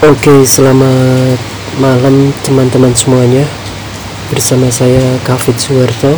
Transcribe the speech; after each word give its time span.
Oke, 0.00 0.48
selamat 0.48 1.36
malam 1.76 2.32
teman-teman 2.40 2.96
semuanya. 2.96 3.44
Bersama 4.32 4.72
saya 4.72 5.20
Kavit 5.28 5.60
Suwarto. 5.60 6.16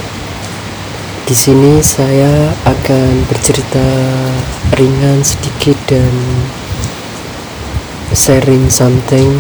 Di 1.27 1.35
sini 1.35 1.83
saya 1.83 2.55
akan 2.63 3.27
bercerita 3.27 3.83
ringan 4.79 5.27
sedikit 5.27 5.75
dan 5.91 6.15
sharing 8.15 8.71
something 8.71 9.35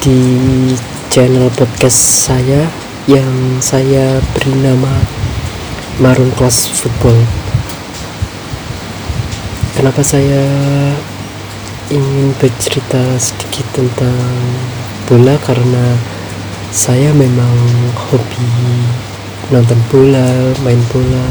di 0.00 0.72
channel 1.12 1.52
podcast 1.52 2.32
saya 2.32 2.64
yang 3.04 3.60
saya 3.60 4.24
beri 4.32 4.56
nama 4.56 5.04
Marun 6.00 6.32
Class 6.32 6.64
Football. 6.72 7.28
Kenapa 9.76 10.00
saya 10.00 10.48
ingin 11.88 12.36
bercerita 12.36 13.00
sedikit 13.16 13.64
tentang 13.72 14.28
bola 15.08 15.40
karena 15.40 15.96
saya 16.68 17.16
memang 17.16 17.56
hobi 17.96 18.48
nonton 19.48 19.80
bola, 19.88 20.52
main 20.60 20.76
bola 20.92 21.24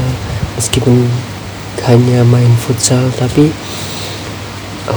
meskipun 0.58 1.06
hanya 1.86 2.26
main 2.26 2.50
futsal 2.58 3.06
tapi 3.14 3.54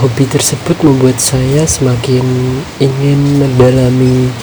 hobi 0.01 0.25
tersebut 0.25 0.81
membuat 0.81 1.21
saya 1.21 1.69
semakin 1.69 2.25
ingin 2.81 3.37
mendalami 3.37 4.33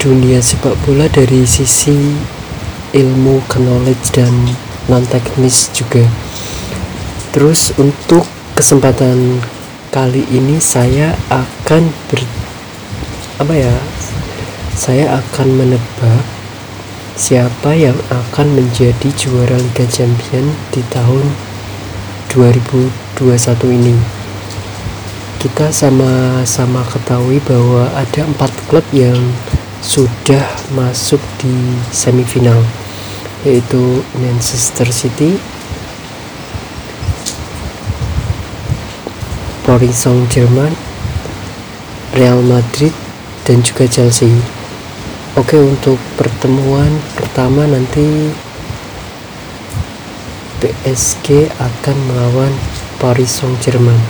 dunia 0.00 0.40
sepak 0.40 0.72
bola 0.88 1.04
dari 1.12 1.44
sisi 1.44 2.16
ilmu, 2.96 3.44
knowledge 3.44 4.16
dan 4.16 4.32
non 4.88 5.04
teknis 5.04 5.68
juga. 5.76 6.02
Terus 7.30 7.76
untuk 7.76 8.24
kesempatan 8.56 9.38
kali 9.90 10.22
ini 10.30 10.62
saya 10.62 11.18
akan 11.34 11.90
ber 12.06 12.22
apa 13.42 13.54
ya 13.58 13.74
saya 14.70 15.18
akan 15.18 15.58
menebak 15.58 16.22
siapa 17.18 17.74
yang 17.74 17.98
akan 18.08 18.54
menjadi 18.54 19.10
juara 19.18 19.58
Liga 19.58 19.84
Champion 19.90 20.46
di 20.70 20.80
tahun 20.94 21.26
2021 22.30 23.76
ini. 23.76 23.98
Kita 25.42 25.74
sama-sama 25.74 26.86
ketahui 26.86 27.42
bahwa 27.42 27.90
ada 27.92 28.22
empat 28.24 28.54
klub 28.70 28.86
yang 28.94 29.18
sudah 29.82 30.46
masuk 30.70 31.18
di 31.42 31.74
semifinal 31.90 32.62
yaitu 33.42 34.04
Manchester 34.20 34.86
City, 34.92 35.34
Paris 39.64 39.92
Saint-Germain, 39.92 40.72
Real 42.16 42.40
Madrid, 42.42 42.92
dan 43.44 43.60
juga 43.60 43.84
Chelsea. 43.86 44.32
Oke, 45.38 45.56
untuk 45.60 45.96
pertemuan 46.18 46.90
pertama 47.14 47.62
nanti 47.68 48.34
PSG 50.60 51.48
akan 51.56 51.96
melawan 52.10 52.52
Paris 53.00 53.40
Saint-Germain. 53.40 54.00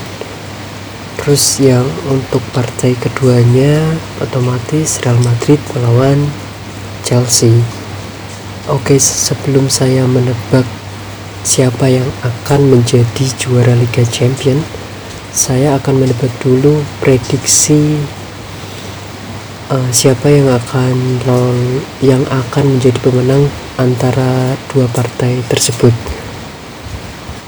Terus 1.20 1.60
yang 1.60 1.84
untuk 2.08 2.40
partai 2.56 2.96
keduanya 2.96 3.78
otomatis 4.24 4.98
Real 5.04 5.20
Madrid 5.20 5.60
melawan 5.76 6.16
Chelsea. 7.04 7.52
Oke, 8.66 8.96
sebelum 8.96 9.68
saya 9.68 10.08
menebak 10.08 10.64
siapa 11.44 11.92
yang 11.92 12.08
akan 12.24 12.72
menjadi 12.72 13.24
juara 13.36 13.76
Liga 13.76 14.04
Champions, 14.08 14.79
saya 15.30 15.78
akan 15.78 16.02
menebak 16.02 16.30
dulu 16.42 16.82
prediksi 16.98 18.02
uh, 19.70 19.90
siapa 19.94 20.26
yang 20.26 20.50
akan 20.50 20.96
yang 22.02 22.22
akan 22.26 22.64
menjadi 22.78 22.98
pemenang 22.98 23.46
antara 23.78 24.58
dua 24.74 24.90
partai 24.90 25.38
tersebut. 25.46 25.94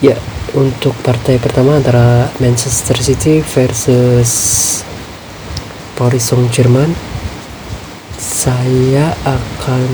Ya, 0.03 0.19
untuk 0.54 0.94
partai 1.03 1.38
pertama 1.38 1.78
antara 1.78 2.31
Manchester 2.38 2.98
City 2.98 3.42
versus 3.42 4.32
Paris 5.98 6.26
Saint-Germain, 6.26 6.91
saya 8.19 9.15
akan 9.26 9.91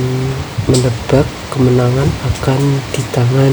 menebak 0.68 1.24
kemenangan 1.52 2.08
akan 2.24 2.60
di 2.92 3.02
tangan 3.12 3.52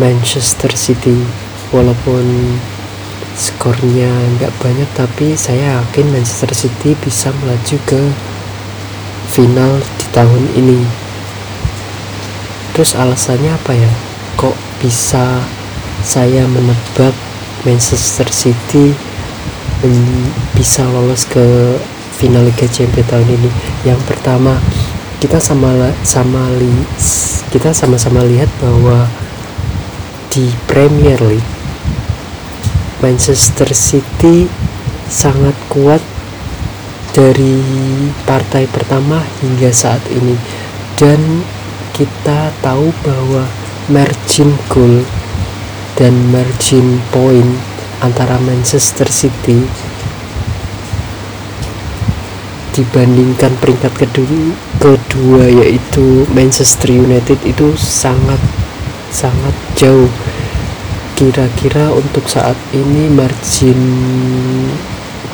Manchester 0.00 0.72
City 0.72 1.16
walaupun 1.72 2.24
skornya 3.42 4.06
nggak 4.38 4.54
banyak 4.62 4.86
tapi 4.94 5.34
saya 5.34 5.82
yakin 5.82 6.14
Manchester 6.14 6.54
City 6.54 6.94
bisa 6.94 7.34
melaju 7.42 7.76
ke 7.82 8.00
final 9.26 9.82
di 9.82 10.06
tahun 10.14 10.42
ini. 10.54 10.80
Terus 12.70 12.94
alasannya 12.94 13.50
apa 13.50 13.74
ya? 13.74 13.90
Kok 14.38 14.54
bisa 14.78 15.42
saya 16.06 16.46
menebak 16.46 17.10
Manchester 17.66 18.30
City 18.30 18.94
bisa 20.54 20.86
lolos 20.86 21.26
ke 21.26 21.74
final 22.14 22.46
Liga 22.46 22.70
Champions 22.70 23.10
tahun 23.10 23.26
ini? 23.26 23.50
Yang 23.82 24.06
pertama 24.06 24.62
kita 25.18 25.42
sama 25.42 25.90
sama 26.06 26.46
kita 27.50 27.74
sama-sama 27.74 28.22
lihat 28.22 28.48
bahwa 28.62 29.10
di 30.32 30.48
Premier 30.64 31.20
League 31.20 31.51
Manchester 33.02 33.66
City 33.74 34.46
sangat 35.10 35.58
kuat 35.66 35.98
dari 37.10 37.58
partai 38.24 38.70
pertama 38.70 39.20
hingga 39.42 39.74
saat 39.74 40.00
ini. 40.14 40.38
Dan 40.94 41.42
kita 41.92 42.54
tahu 42.62 42.94
bahwa 43.02 43.44
margin 43.90 44.54
goal 44.70 45.02
dan 45.98 46.14
margin 46.30 47.02
point 47.10 47.58
antara 48.00 48.38
Manchester 48.38 49.10
City 49.10 49.66
dibandingkan 52.72 53.52
peringkat 53.60 53.92
kedua, 53.98 54.56
kedua 54.80 55.44
yaitu 55.44 56.24
Manchester 56.32 56.96
United 56.96 57.36
itu 57.44 57.76
sangat 57.76 58.40
sangat 59.12 59.52
jauh 59.76 60.08
kira-kira 61.14 61.92
untuk 61.92 62.26
saat 62.26 62.56
ini 62.72 63.08
margin 63.12 63.80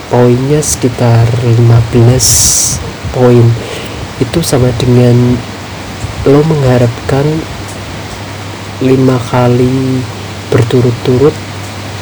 poinnya 0.09 0.61
sekitar 0.65 1.29
15 1.45 2.81
poin. 3.15 3.47
Itu 4.19 4.43
sama 4.43 4.73
dengan 4.77 5.37
lo 6.27 6.43
mengharapkan 6.43 7.25
lima 8.83 9.19
kali 9.31 10.03
berturut-turut 10.51 11.35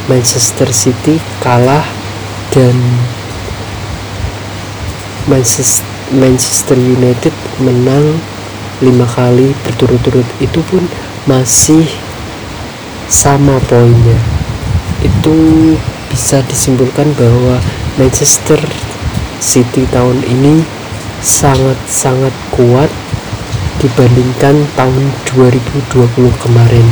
Manchester 0.06 0.70
City 0.70 1.19
kalah 1.42 1.84
dan 2.54 2.76
Manchester 5.26 6.78
United 6.78 7.34
menang 7.59 8.22
lima 8.78 9.06
kali 9.09 9.50
berturut-turut. 9.66 10.26
Itu 10.38 10.62
pun 10.70 10.86
masih 11.26 11.91
sama 13.06 13.58
poinnya. 13.70 14.18
Itu 15.02 15.36
bisa 16.10 16.42
disimpulkan 16.46 17.14
bahwa 17.14 17.62
Manchester 17.98 18.58
City 19.38 19.86
tahun 19.90 20.22
ini 20.26 20.64
sangat-sangat 21.22 22.32
kuat 22.54 22.90
dibandingkan 23.78 24.66
tahun 24.74 25.04
2020 25.32 26.42
kemarin. 26.42 26.86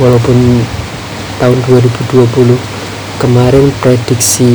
Walaupun 0.00 0.64
tahun 1.38 1.58
2020 1.66 2.56
kemarin 3.20 3.70
prediksi 3.78 4.50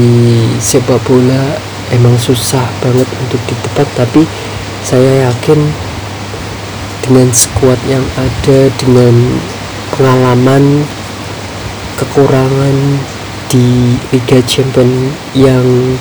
sepak 0.60 1.00
bola 1.08 1.56
emang 1.96 2.20
susah 2.20 2.64
banget 2.84 3.08
untuk 3.24 3.40
ditebak 3.48 3.88
tapi 3.96 4.28
saya 4.84 5.30
yakin 5.30 5.60
dengan 7.04 7.32
skuad 7.32 7.80
yang 7.88 8.04
ada 8.20 8.68
dengan 8.76 9.16
pengalaman 9.98 10.86
kekurangan 11.98 12.78
di 13.50 13.98
Liga 14.14 14.38
Champions 14.46 15.10
yang 15.34 15.98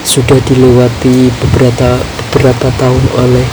sudah 0.00 0.40
dilewati 0.48 1.28
beberapa 1.44 2.00
beberapa 2.00 2.72
tahun 2.80 3.04
oleh 3.20 3.44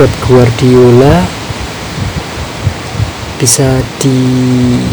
Pep 0.00 0.08
Guardiola 0.24 1.20
bisa 3.36 3.84
diyakinkan 4.00 4.88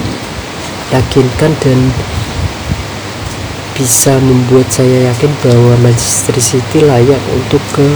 dan 1.64 1.80
bisa 3.80 4.20
membuat 4.20 4.68
saya 4.68 5.08
yakin 5.08 5.32
bahwa 5.40 5.80
Manchester 5.80 6.36
City 6.44 6.84
layak 6.84 7.24
untuk 7.32 7.64
ke 7.72 7.88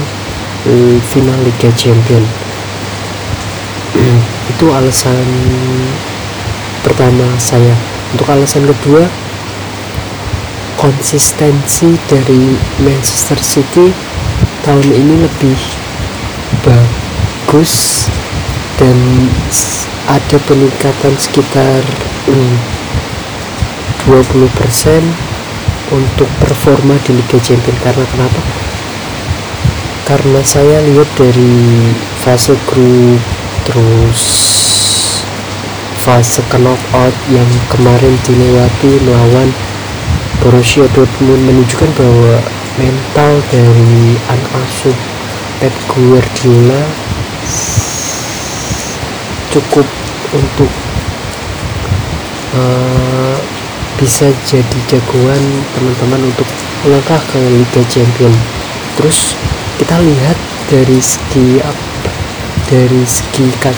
eh, 0.71 0.95
final 1.11 1.35
Liga 1.43 1.67
Champions 1.75 2.31
itu 4.57 4.73
alasan 4.73 5.21
pertama 6.81 7.29
saya 7.37 7.77
untuk 8.09 8.25
alasan 8.25 8.65
kedua 8.65 9.05
konsistensi 10.81 11.93
dari 12.09 12.57
Manchester 12.81 13.37
City 13.37 13.93
tahun 14.65 14.81
ini 14.81 15.29
lebih 15.29 15.53
bagus 16.65 18.09
dan 18.81 18.97
ada 20.09 20.41
peningkatan 20.49 21.13
sekitar 21.21 21.85
hmm, 22.25 22.57
20% 24.09 24.41
untuk 25.93 26.29
performa 26.41 26.97
di 27.05 27.13
Liga 27.13 27.37
Champions 27.45 27.77
karena 27.85 28.05
kenapa? 28.09 28.41
Karena 30.09 30.41
saya 30.41 30.81
lihat 30.81 31.13
dari 31.13 31.93
fase 32.25 32.57
grup 32.65 33.36
terus 33.67 34.23
fase 35.99 36.39
knockout 36.55 37.11
yang 37.27 37.51
kemarin 37.67 38.15
dilewati 38.23 38.95
melawan 39.03 39.51
Borussia 40.39 40.87
Dortmund 40.95 41.43
menunjukkan 41.51 41.91
bahwa 41.99 42.39
mental 42.79 43.31
dari 43.51 44.15
anak 44.31 44.51
asuh 44.63 44.95
Pep 45.59 45.75
Guardiola 45.91 46.83
cukup 49.51 49.87
untuk 50.31 50.71
uh, 52.55 53.35
bisa 53.99 54.31
jadi 54.47 54.79
jagoan 54.87 55.43
teman-teman 55.75 56.31
untuk 56.31 56.47
melangkah 56.87 57.19
ke 57.35 57.39
Liga 57.51 57.83
Champions 57.91 58.39
terus 58.95 59.35
kita 59.75 59.99
lihat 59.99 60.37
dari 60.71 61.03
segi 61.03 61.59
dari 62.67 63.03
segi 63.07 63.47
kat, 63.63 63.75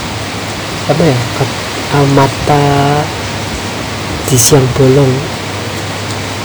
apa 0.89 1.03
ya 1.05 1.19
kat, 1.37 1.49
uh, 1.93 2.07
mata 2.17 2.65
di 4.25 4.37
siang 4.37 4.65
bolong. 4.77 5.13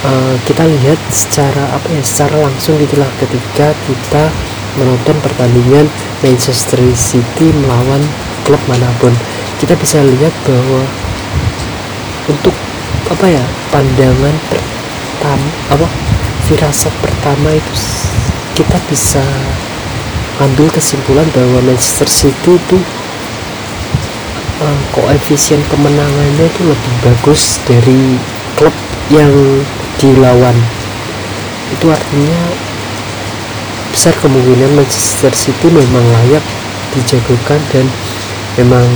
Uh, 0.04 0.36
kita 0.44 0.68
lihat 0.68 1.00
secara 1.08 1.72
apa 1.72 1.88
ya 1.88 2.04
secara 2.04 2.44
langsung 2.44 2.76
gitulah 2.76 3.08
ketika 3.16 3.72
kita 3.88 4.28
menonton 4.76 5.16
pertandingan 5.24 5.88
Manchester 6.20 6.80
City 6.92 7.48
melawan 7.64 8.04
klub 8.44 8.60
mana 8.68 8.88
pun. 9.00 9.16
Kita 9.56 9.72
bisa 9.80 10.04
lihat 10.04 10.32
bahwa 10.44 10.84
untuk 12.28 12.52
apa 13.08 13.26
ya 13.28 13.44
pandangan 13.68 14.36
pertama 14.48 15.48
apa 15.72 15.86
firasat 16.48 16.92
pertama 17.00 17.56
itu 17.56 17.74
kita 18.56 18.76
bisa 18.88 19.24
ambil 20.42 20.66
kesimpulan 20.72 21.26
bahwa 21.30 21.62
Manchester 21.62 22.10
City 22.10 22.58
itu 22.58 22.78
uh, 24.62 24.78
koefisien 24.90 25.62
kemenangannya 25.70 26.46
itu 26.50 26.62
lebih 26.66 26.92
bagus 27.06 27.62
dari 27.62 28.18
klub 28.58 28.74
yang 29.14 29.30
dilawan. 29.98 30.56
Itu 31.70 31.90
artinya 31.90 32.40
besar 33.94 34.14
kemungkinan 34.18 34.74
Manchester 34.74 35.30
City 35.34 35.70
memang 35.70 36.02
layak 36.02 36.44
dijagokan 36.98 37.60
dan 37.70 37.86
memang 38.58 38.86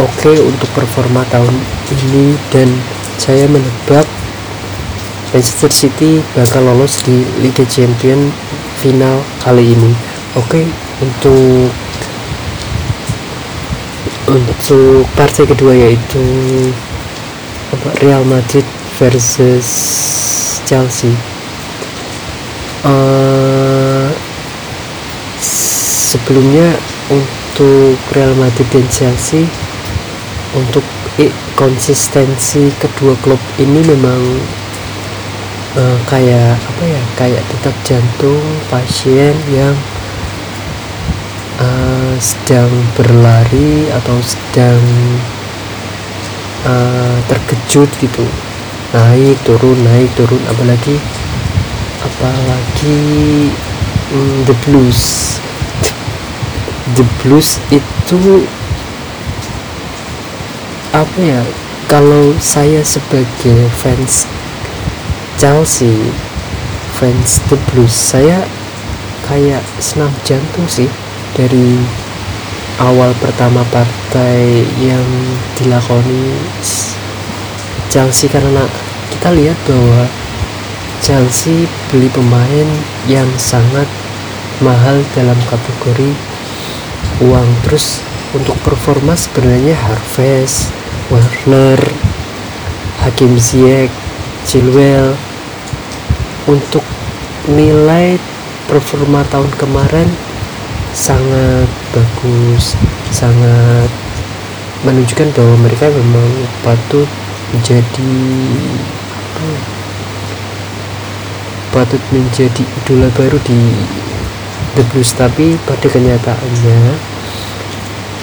oke 0.00 0.08
okay 0.16 0.36
untuk 0.40 0.68
performa 0.72 1.28
tahun 1.28 1.54
ini. 1.92 2.40
Dan 2.48 2.72
saya 3.20 3.44
menebak 3.44 4.08
Manchester 5.36 5.68
City 5.68 6.24
bakal 6.32 6.64
lolos 6.64 7.04
di 7.04 7.20
Liga 7.44 7.68
Champions 7.68 8.32
final 8.78 9.20
kali 9.42 9.74
ini. 9.74 9.92
Oke 10.38 10.62
okay, 10.62 10.64
untuk 11.02 11.70
untuk 14.28 15.04
partai 15.18 15.44
kedua 15.48 15.74
yaitu 15.74 16.22
Real 18.00 18.22
Madrid 18.24 18.64
versus 18.96 19.68
Chelsea. 20.64 21.12
Uh, 22.86 24.14
sebelumnya 25.42 26.78
untuk 27.10 27.98
Real 28.14 28.32
Madrid 28.38 28.68
dan 28.70 28.86
Chelsea 28.86 29.44
untuk 30.54 30.86
konsistensi 31.58 32.70
kedua 32.78 33.18
klub 33.18 33.42
ini 33.58 33.82
memang 33.82 34.22
uh, 35.76 35.98
kayak 36.08 36.56
apa 36.56 36.84
ya 36.86 37.02
kayak 37.18 37.42
detak 37.52 37.76
jantung 37.84 38.40
pasien 38.72 39.34
yang 39.52 39.76
uh, 41.60 42.14
sedang 42.16 42.70
berlari 42.96 43.90
atau 43.92 44.16
sedang 44.22 44.80
uh, 46.64 47.16
terkejut 47.28 47.90
gitu. 48.00 48.24
Naik 48.88 49.36
turun 49.44 49.76
naik 49.84 50.08
turun 50.16 50.40
apalagi 50.48 50.96
apalagi 52.00 53.00
mm, 54.14 54.48
the 54.48 54.56
blues. 54.64 55.02
The 56.96 57.04
blues 57.20 57.60
itu 57.68 58.48
apa 60.88 61.20
ya 61.20 61.44
kalau 61.84 62.32
saya 62.40 62.80
sebagai 62.80 63.68
fans 63.76 64.24
Chelsea 65.38 65.94
fans 66.98 67.38
the 67.46 67.54
blues. 67.70 67.94
Saya 67.94 68.42
kayak 69.30 69.62
senam 69.78 70.10
jantung 70.26 70.66
sih 70.66 70.90
dari 71.38 71.78
awal 72.82 73.14
pertama 73.22 73.62
partai 73.70 74.66
yang 74.82 75.06
dilakoni 75.54 76.34
Chelsea 77.86 78.26
karena 78.26 78.66
kita 79.14 79.30
lihat 79.30 79.54
bahwa 79.62 80.10
Chelsea 80.98 81.70
beli 81.86 82.10
pemain 82.10 82.66
yang 83.06 83.30
sangat 83.38 83.86
mahal 84.58 84.98
dalam 85.14 85.38
kategori 85.46 86.18
uang. 87.22 87.46
Terus 87.62 88.02
untuk 88.34 88.58
performa 88.66 89.14
sebenarnya 89.14 89.78
Harvest, 89.78 90.74
Warner, 91.14 91.78
Hakim 93.06 93.38
Ziyech, 93.38 93.94
Chilwell 94.42 95.27
untuk 96.48 96.82
nilai 97.52 98.16
performa 98.64 99.20
tahun 99.28 99.52
kemarin 99.60 100.08
sangat 100.96 101.68
bagus 101.92 102.72
sangat 103.12 103.88
menunjukkan 104.84 105.28
bahwa 105.36 105.56
mereka 105.60 105.92
memang 105.92 106.30
patut 106.64 107.08
menjadi 107.52 108.12
ya, 109.36 109.60
patut 111.72 112.00
menjadi 112.12 112.62
idola 112.64 113.08
baru 113.16 113.36
di 113.44 113.60
The 114.76 114.82
Blues. 114.92 115.12
Tapi 115.16 115.56
pada 115.68 115.86
kenyataannya 115.88 116.80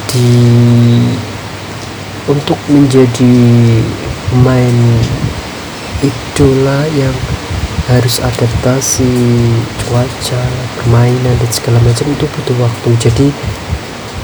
di 0.10 0.32
untuk 2.26 2.58
menjadi 2.72 3.36
main 4.42 4.78
idola 6.02 6.88
yang 6.94 7.14
harus 7.86 8.18
adaptasi 8.18 9.14
cuaca 9.86 10.44
permainan 10.82 11.36
dan 11.38 11.52
segala 11.54 11.78
macam 11.86 12.06
itu 12.10 12.26
butuh 12.26 12.58
waktu. 12.58 12.90
Jadi 12.98 13.28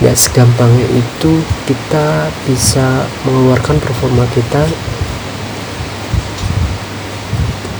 nggak 0.01 0.17
segampangnya 0.17 0.87
itu 0.97 1.31
kita 1.69 2.25
bisa 2.49 3.05
mengeluarkan 3.21 3.77
performa 3.77 4.25
kita 4.33 4.65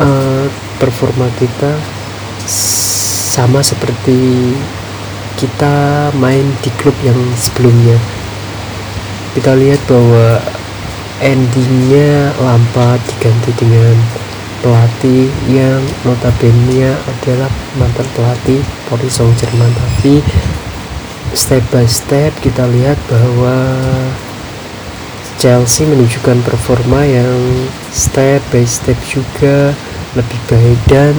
uh, 0.06 0.46
performa 0.78 1.26
kita 1.42 1.74
sama 3.32 3.66
seperti 3.66 4.54
kita 5.34 6.10
main 6.22 6.46
di 6.62 6.70
klub 6.78 6.94
yang 7.02 7.18
sebelumnya. 7.34 7.98
Kita 9.34 9.58
lihat 9.58 9.82
bahwa 9.90 10.38
endingnya 11.24 12.36
Lampard 12.38 13.00
diganti 13.08 13.50
dengan 13.58 13.96
pelatih 14.62 15.28
yang 15.50 15.82
notabene 16.06 16.94
adalah 16.94 17.52
mantan 17.78 18.08
pelatih 18.14 18.62
Paris 18.88 19.18
Saint 19.18 19.34
Germain 19.38 19.74
tapi 19.74 20.22
step 21.34 21.66
by 21.74 21.86
step 21.90 22.32
kita 22.40 22.70
lihat 22.70 22.98
bahwa 23.10 23.74
Chelsea 25.42 25.90
menunjukkan 25.90 26.46
performa 26.46 27.02
yang 27.02 27.66
step 27.90 28.46
by 28.54 28.62
step 28.62 28.98
juga 29.10 29.74
lebih 30.14 30.40
baik 30.46 30.80
dan 30.86 31.18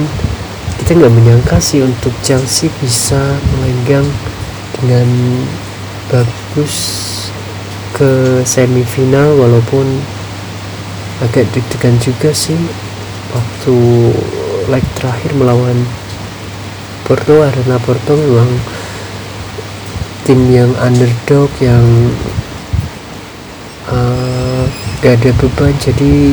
kita 0.79 0.95
nggak 0.95 1.13
menyangka 1.15 1.57
sih 1.59 1.83
untuk 1.83 2.15
Chelsea 2.23 2.71
bisa 2.79 3.19
melenggang 3.51 4.07
dengan 4.79 5.07
bagus 6.07 6.75
ke 7.93 8.41
semifinal 8.47 9.35
walaupun 9.37 9.85
agak 11.21 11.47
deg-degan 11.53 11.95
juga 12.01 12.35
sih 12.35 12.57
waktu 13.33 13.77
leg 14.69 14.85
terakhir 14.95 15.33
melawan 15.35 15.75
Porto 17.03 17.43
karena 17.43 17.75
Porto 17.83 18.15
memang 18.15 18.47
tim 20.23 20.39
yang 20.47 20.71
underdog 20.79 21.51
yang 21.59 21.83
uh, 23.91 24.63
gak 25.03 25.19
ada 25.19 25.35
beban. 25.35 25.75
Jadi 25.83 26.31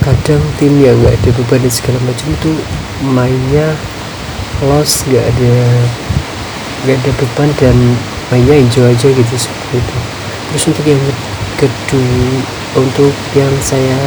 kadang 0.00 0.40
tim 0.56 0.80
yang 0.80 0.96
nggak 0.96 1.12
ada 1.12 1.30
beban 1.36 1.60
dan 1.60 1.72
segala 1.72 1.98
macam 2.08 2.26
itu 2.32 2.52
mainnya 3.04 3.76
loss 4.64 5.04
nggak 5.04 5.24
ada 5.28 5.54
nggak 6.84 6.96
ada 7.04 7.12
beban 7.20 7.50
dan 7.60 7.76
mainnya 8.32 8.56
enjoy 8.56 8.88
aja 8.88 9.08
gitu 9.12 9.34
seperti 9.36 9.76
itu. 9.76 9.96
Terus 10.50 10.64
untuk 10.72 10.86
yang 10.88 11.02
kedua 11.60 12.40
untuk 12.80 13.14
yang 13.36 13.52
saya 13.60 13.98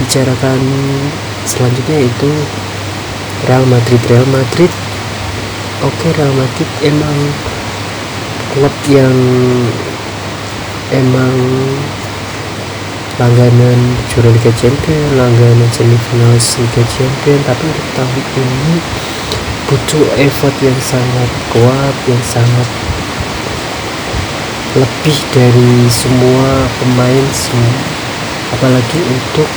bicarakan 0.00 0.58
selanjutnya 1.48 2.04
itu 2.04 2.30
Real 3.48 3.64
Madrid. 3.68 4.00
Real 4.08 4.28
Madrid. 4.28 4.72
Oke 5.80 5.96
okay, 5.96 6.10
Real 6.16 6.34
Madrid 6.36 6.68
emang 6.84 7.16
klub 8.52 8.74
yang 8.90 9.16
emang 10.90 11.36
langganan 13.20 13.78
juara 14.08 14.32
Liga 14.32 14.48
Champion 14.56 15.06
langganan 15.12 15.70
semifinal 15.70 16.34
Liga 16.34 16.84
Champion 16.88 17.38
tapi 17.44 17.64
untuk 17.68 17.88
tahun 17.92 18.22
ini 18.40 18.74
butuh 19.70 20.04
effort 20.18 20.56
yang 20.64 20.80
sangat 20.80 21.30
kuat 21.52 21.94
yang 22.08 22.22
sangat 22.24 22.68
lebih 24.74 25.18
dari 25.36 25.86
semua 25.92 26.64
pemain 26.80 27.26
semua 27.30 27.76
apalagi 28.56 28.98
untuk 29.04 29.48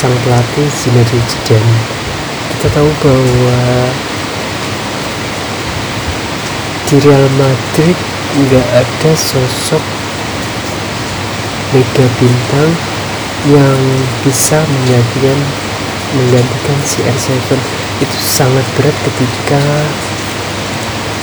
sang 0.00 0.16
pelatih 0.24 0.64
Zinedine 0.72 1.20
Zidane. 1.28 1.76
Kita 2.56 2.72
tahu 2.72 2.88
bahwa 3.04 3.60
di 6.88 6.96
Real 7.04 7.28
Madrid 7.36 7.96
nggak 8.32 8.68
ada 8.80 9.12
sosok 9.12 9.84
mega 11.76 12.06
bintang 12.16 12.72
yang 13.52 13.80
bisa 14.24 14.64
menggantikan 14.64 15.36
menggantikan 16.16 16.78
CR7 16.80 17.60
itu 18.00 18.18
sangat 18.24 18.64
berat 18.80 18.96
ketika 19.04 19.60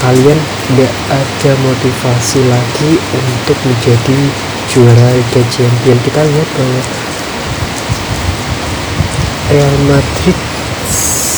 kalian 0.06 0.38
tidak 0.70 0.94
ada 1.10 1.52
motivasi 1.66 2.46
lagi 2.46 3.02
untuk 3.10 3.58
menjadi 3.66 4.20
juara 4.70 5.18
Liga 5.18 5.42
Champion 5.50 5.98
kita 6.06 6.22
lihat 6.22 6.50
bahwa 6.54 7.07
Real 9.48 9.78
Madrid. 9.88 10.36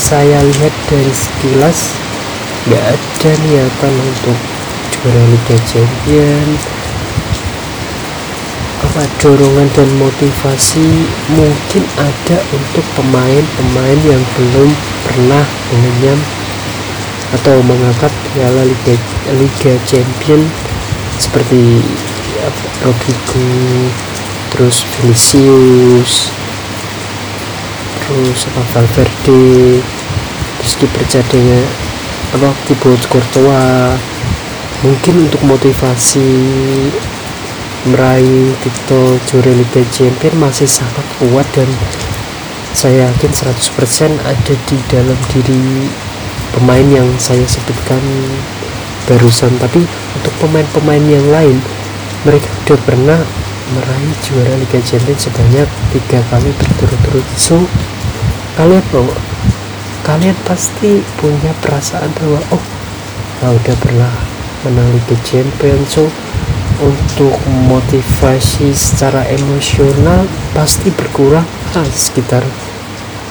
Saya 0.09 0.41
lihat 0.41 0.73
dari 0.89 1.13
sekilas 1.13 1.93
nggak 2.65 2.81
ada 2.81 3.31
niatan 3.45 3.93
untuk 4.01 4.37
juara 4.97 5.23
Liga 5.29 5.57
Champion. 5.69 6.47
Apa 8.81 9.05
dorongan 9.21 9.69
dan 9.77 9.89
motivasi? 10.01 11.05
Mungkin 11.37 11.83
ada 12.01 12.37
untuk 12.49 12.85
pemain-pemain 12.97 13.99
yang 14.01 14.23
belum 14.33 14.69
pernah 15.05 15.45
mengenyam 15.69 16.17
atau 17.37 17.61
mengangkat 17.61 18.09
piala 18.33 18.65
Liga, 18.65 18.97
Liga 19.37 19.77
Champion 19.85 20.41
seperti 21.21 21.85
Rodrigo 22.81 23.45
terus 24.49 24.81
Vinicius 24.97 26.38
terus 28.09 28.49
apa 28.49 28.61
Valverde 28.73 29.77
terus 30.57 30.73
kiper 30.81 31.05
dengan 31.29 31.61
apa 32.33 32.49
Thibaut 32.65 33.01
Courtois. 33.05 33.93
Mungkin 34.79 35.27
untuk 35.29 35.41
motivasi 35.43 36.31
meraih 37.87 38.55
titel 38.63 39.19
juara 39.27 39.51
Liga 39.53 39.83
Champion 39.93 40.33
masih 40.41 40.65
sangat 40.65 41.05
kuat 41.21 41.45
dan 41.53 41.69
saya 42.73 43.11
yakin 43.11 43.31
100% 43.31 44.17
ada 44.23 44.53
di 44.55 44.77
dalam 44.87 45.19
diri 45.29 45.87
pemain 46.55 46.87
yang 46.89 47.07
saya 47.21 47.43
sebutkan 47.45 48.01
barusan. 49.05 49.51
Tapi 49.59 49.83
untuk 50.17 50.33
pemain-pemain 50.41 51.05
yang 51.05 51.27
lain 51.29 51.59
mereka 52.23 52.47
sudah 52.65 52.79
pernah 52.87 53.19
meraih 53.69 54.15
juara 54.25 54.53
Liga 54.57 54.79
Champions 54.81 55.29
sebanyak 55.29 55.67
tiga 55.93 56.19
kali 56.31 56.49
berturut-turut. 56.55 57.27
So 57.37 57.67
kalian 58.59 58.83
bahwa 58.91 59.15
kalian 60.03 60.35
pasti 60.43 60.99
punya 61.15 61.55
perasaan 61.63 62.11
bahwa 62.19 62.43
oh 62.51 62.63
nah 63.39 63.55
udah 63.55 63.75
pernah 63.79 64.11
menang 64.67 64.91
Liga 64.91 65.15
Champions. 65.23 65.95
So 65.95 66.11
untuk 66.83 67.35
motivasi 67.67 68.75
secara 68.75 69.23
emosional 69.31 70.27
pasti 70.51 70.91
berkurang. 70.91 71.47
Ah, 71.71 71.87
sekitar 71.87 72.43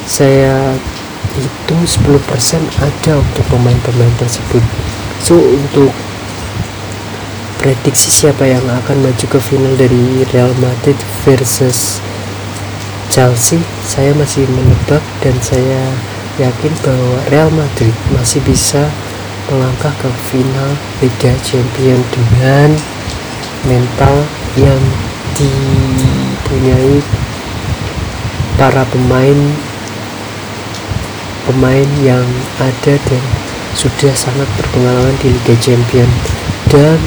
saya 0.09 0.73
itu 1.37 1.77
10% 1.77 2.09
ada 2.81 3.13
untuk 3.21 3.45
pemain-pemain 3.53 4.15
tersebut. 4.17 4.65
So 5.21 5.37
untuk 5.37 5.93
prediksi 7.61 8.09
siapa 8.09 8.49
yang 8.49 8.65
akan 8.65 9.05
maju 9.05 9.27
ke 9.29 9.39
final 9.45 9.77
dari 9.77 10.25
Real 10.33 10.57
Madrid 10.57 10.97
versus 11.29 12.01
Chelsea 13.13 13.61
saya 13.89 14.13
masih 14.13 14.45
menebak 14.53 15.01
dan 15.25 15.33
saya 15.41 15.81
yakin 16.37 16.73
bahwa 16.85 17.17
Real 17.33 17.49
Madrid 17.57 17.97
masih 18.13 18.45
bisa 18.45 18.85
melangkah 19.49 19.91
ke 19.97 20.13
final 20.29 20.77
Liga 21.01 21.33
Champions 21.41 22.05
dengan 22.13 22.77
mental 23.65 24.29
yang 24.61 24.83
dipunyai 25.41 27.01
para 28.61 28.85
pemain 28.93 29.41
pemain 31.49 31.89
yang 32.05 32.29
ada 32.61 32.95
dan 33.09 33.25
sudah 33.73 34.13
sangat 34.13 34.45
berpengalaman 34.61 35.17
di 35.25 35.33
Liga 35.33 35.57
Champions. 35.65 36.13
Dan 36.69 37.01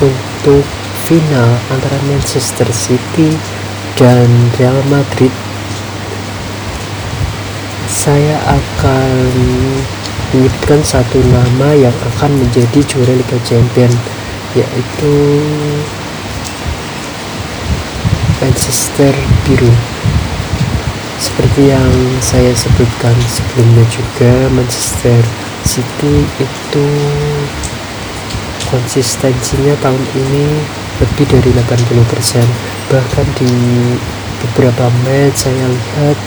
untuk 0.00 0.64
final 1.04 1.60
antara 1.68 2.00
Manchester 2.08 2.72
City 2.72 3.57
dan 3.98 4.30
Real 4.62 4.78
Madrid. 4.86 5.34
Saya 7.90 8.38
akan 8.46 9.26
menyebutkan 10.30 10.78
satu 10.86 11.18
nama 11.34 11.74
yang 11.74 11.94
akan 12.14 12.30
menjadi 12.38 12.78
juara 12.86 13.10
Liga 13.10 13.38
Champions 13.42 13.98
yaitu 14.54 15.14
Manchester 18.38 19.10
Biru. 19.42 19.74
Seperti 21.18 21.74
yang 21.74 21.90
saya 22.22 22.54
sebutkan 22.54 23.18
sebelumnya 23.26 23.82
juga 23.90 24.30
Manchester 24.54 25.18
City 25.66 26.22
itu 26.38 26.86
konsistensinya 28.70 29.74
tahun 29.82 30.02
ini 30.14 30.46
lebih 31.02 31.26
dari 31.26 31.50
80% 31.50 32.67
bahkan 32.88 33.26
di 33.36 33.52
beberapa 34.40 34.88
match 35.04 35.44
saya 35.44 35.66
lihat 35.68 36.18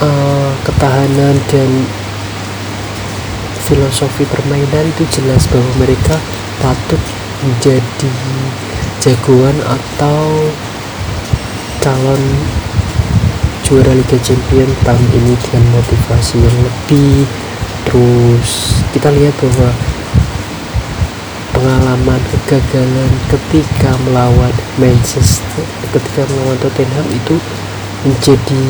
uh, 0.00 0.50
ketahanan 0.64 1.36
dan 1.52 1.70
filosofi 3.64 4.24
permainan 4.28 4.88
itu 4.92 5.04
jelas 5.20 5.44
bahwa 5.48 5.68
mereka 5.80 6.16
patut 6.60 7.00
menjadi 7.44 8.12
jagoan 9.04 9.56
atau 9.64 10.48
calon 11.84 12.22
juara 13.64 13.92
Liga 13.96 14.16
Champions 14.20 14.72
tahun 14.84 15.08
ini 15.12 15.32
dengan 15.44 15.64
motivasi 15.76 16.36
yang 16.40 16.58
lebih. 16.64 17.28
Terus 17.84 18.80
kita 18.96 19.12
lihat 19.12 19.36
bahwa 19.40 19.68
pengalaman 21.64 22.20
kegagalan 22.28 23.12
ketika 23.32 23.96
melawan 24.04 24.52
Manchester 24.76 25.64
ketika 25.96 26.28
melawan 26.28 26.60
Tottenham 26.60 27.08
itu 27.08 27.40
menjadi 28.04 28.64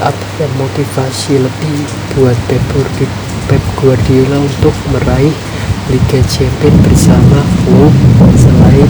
apa 0.00 0.24
ya 0.40 0.48
motivasi 0.56 1.36
lebih 1.36 1.78
buat 2.16 2.32
Pep, 2.48 2.64
Pep 3.44 3.60
Guardiola 3.76 4.40
untuk 4.40 4.72
meraih 4.88 5.36
Liga 5.92 6.24
Champions 6.32 6.80
bersama 6.80 7.44
klub 7.68 7.92
selain 8.40 8.88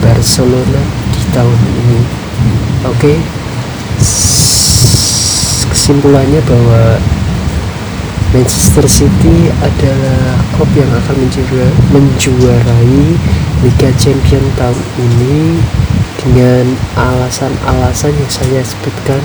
Barcelona 0.00 0.82
di 1.12 1.22
tahun 1.36 1.60
ini 1.84 2.00
oke 2.88 2.96
okay? 2.96 3.16
kesimpulannya 5.68 6.40
bahwa 6.48 6.96
Manchester 8.32 8.88
City 8.88 9.52
adalah 9.60 10.40
klub 10.56 10.72
yang 10.72 10.88
akan 10.88 11.16
menjuarai 11.92 13.04
Liga 13.60 13.92
Champions 14.00 14.48
tahun 14.56 14.80
ini 14.96 15.60
dengan 16.16 16.64
alasan-alasan 16.96 18.16
yang 18.16 18.32
saya 18.32 18.64
sebutkan 18.64 19.20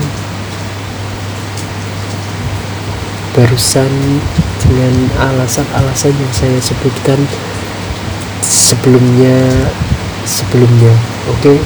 barusan 3.32 3.92
dengan 4.60 4.94
alasan-alasan 5.16 6.12
yang 6.12 6.32
saya 6.36 6.58
sebutkan 6.60 7.16
sebelumnya 8.44 9.40
sebelumnya 10.28 10.92
oke 11.32 11.40
okay? 11.40 11.58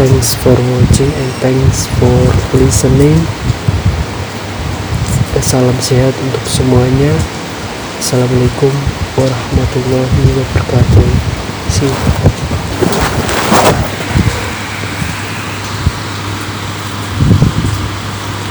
thanks 0.00 0.34
for 0.34 0.56
watching 0.56 1.12
and 1.14 1.30
thanks 1.38 1.86
for 2.00 2.18
listening 2.58 3.20
salam 5.40 5.76
sehat 5.80 6.12
untuk 6.20 6.44
semuanya. 6.44 7.16
Assalamualaikum 7.96 8.72
warahmatullahi 9.16 10.28
wabarakatuh. 10.36 11.08
See 11.72 11.88
you 11.88 12.29